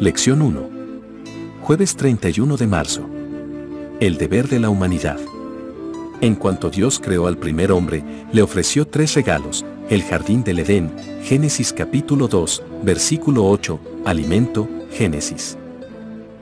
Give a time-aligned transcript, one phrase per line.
[0.00, 0.70] Lección 1.
[1.62, 3.10] Jueves 31 de marzo.
[3.98, 5.18] El deber de la humanidad.
[6.20, 10.92] En cuanto Dios creó al primer hombre, le ofreció tres regalos, el jardín del Edén,
[11.24, 15.58] Génesis capítulo 2, versículo 8, alimento, Génesis.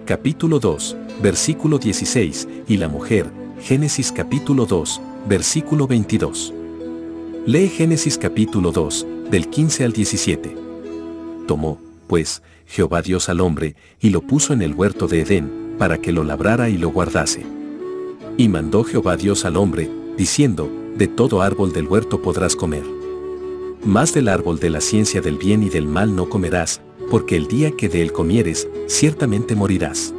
[0.05, 3.25] Capítulo 2, versículo 16, y la mujer,
[3.63, 6.53] Génesis capítulo 2, versículo 22.
[7.47, 10.55] Lee Génesis capítulo 2, del 15 al 17.
[11.49, 15.99] Tomó, pues, Jehová Dios al hombre, y lo puso en el huerto de Edén, para
[15.99, 17.45] que lo labrara y lo guardase.
[18.37, 22.85] Y mandó Jehová Dios al hombre, diciendo, De todo árbol del huerto podrás comer.
[23.85, 26.81] Más del árbol de la ciencia del bien y del mal no comerás,
[27.11, 30.13] porque el día que de él comieres, ciertamente morirás.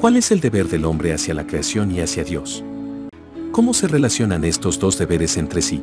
[0.00, 2.62] ¿Cuál es el deber del hombre hacia la creación y hacia Dios?
[3.50, 5.82] ¿Cómo se relacionan estos dos deberes entre sí?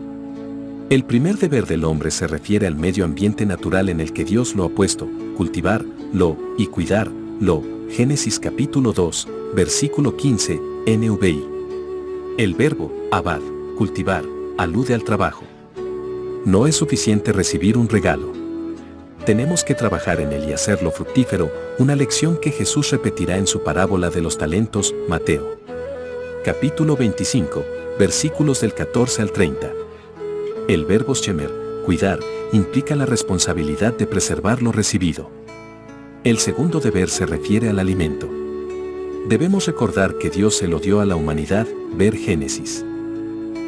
[0.87, 4.53] El primer deber del hombre se refiere al medio ambiente natural en el que Dios
[4.53, 7.63] lo ha puesto, cultivarlo y cuidarlo.
[7.89, 11.43] Génesis capítulo 2, versículo 15, NVI.
[12.37, 13.41] El verbo, abad,
[13.79, 14.23] cultivar,
[14.59, 15.43] alude al trabajo.
[16.45, 18.31] No es suficiente recibir un regalo.
[19.25, 23.63] Tenemos que trabajar en él y hacerlo fructífero, una lección que Jesús repetirá en su
[23.63, 25.57] parábola de los talentos, Mateo.
[26.43, 27.65] Capítulo 25,
[27.97, 29.84] versículos del 14 al 30.
[30.67, 31.51] El verbo shemer,
[31.85, 32.19] cuidar,
[32.51, 35.29] implica la responsabilidad de preservar lo recibido.
[36.23, 38.27] El segundo deber se refiere al alimento.
[39.29, 42.83] Debemos recordar que Dios se lo dio a la humanidad, ver Génesis.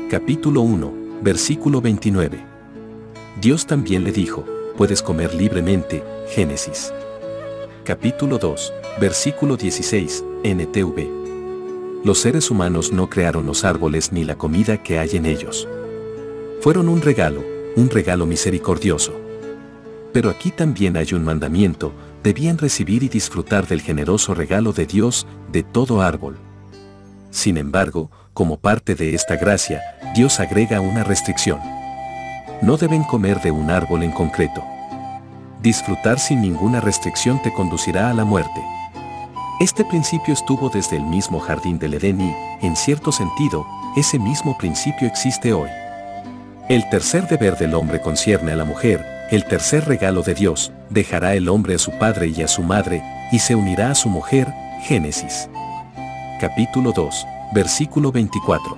[0.10, 2.44] Capítulo 1, versículo 29.
[3.42, 4.44] Dios también le dijo,
[4.76, 6.92] puedes comer libremente, Génesis.
[7.84, 11.08] Capítulo 2, versículo 16, NTV.
[12.04, 15.68] Los seres humanos no crearon los árboles ni la comida que hay en ellos
[16.62, 17.44] fueron un regalo,
[17.76, 19.14] un regalo misericordioso.
[20.14, 21.94] Pero aquí también hay un mandamiento,
[22.24, 26.38] debían recibir y disfrutar del generoso regalo de Dios, de todo árbol.
[27.30, 29.82] Sin embargo, como parte de esta gracia,
[30.16, 31.60] Dios agrega una restricción.
[32.62, 34.64] No deben comer de un árbol en concreto.
[35.62, 38.62] Disfrutar sin ninguna restricción te conducirá a la muerte.
[39.60, 43.66] Este principio estuvo desde el mismo jardín del Edén y, en cierto sentido,
[43.96, 45.70] ese mismo principio existe hoy.
[46.70, 51.34] El tercer deber del hombre concierne a la mujer, el tercer regalo de Dios, dejará
[51.34, 53.02] el hombre a su padre y a su madre,
[53.32, 55.50] y se unirá a su mujer, Génesis.
[56.42, 57.26] Capítulo 2,
[57.56, 58.78] versículo 24.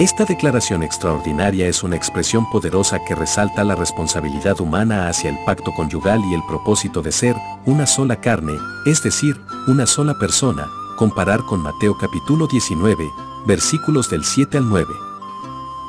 [0.00, 5.72] Esta declaración extraordinaria es una expresión poderosa que resalta la responsabilidad humana hacia el pacto
[5.72, 8.52] conyugal y el propósito de ser una sola carne,
[8.84, 13.08] es decir, una sola persona, comparar con Mateo capítulo 19,
[13.46, 15.11] versículos del 7 al 9.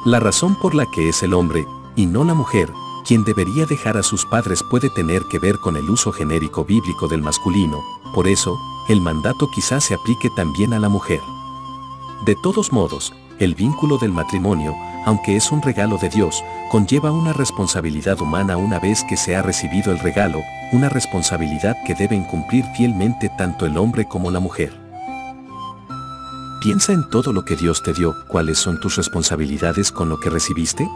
[0.06, 1.66] La razón por la que es el hombre,
[1.96, 2.70] y no la mujer,
[3.06, 7.08] quien debería dejar a sus padres puede tener que ver con el uso genérico bíblico
[7.08, 7.82] del masculino,
[8.14, 8.60] por eso,
[8.90, 11.22] el mandato quizás se aplique también a la mujer.
[12.26, 14.76] De todos modos, el vínculo del matrimonio,
[15.06, 19.42] aunque es un regalo de Dios, conlleva una responsabilidad humana una vez que se ha
[19.42, 20.42] recibido el regalo,
[20.74, 24.83] una responsabilidad que deben cumplir fielmente tanto el hombre como la mujer.
[26.64, 30.30] Piensa en todo lo que Dios te dio, cuáles son tus responsabilidades con lo que
[30.30, 30.88] recibiste.